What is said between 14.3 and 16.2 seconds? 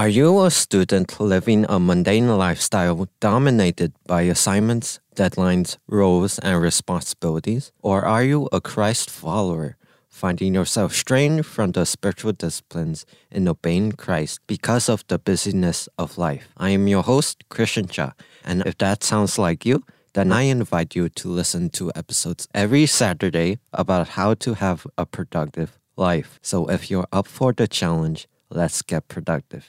because of the busyness of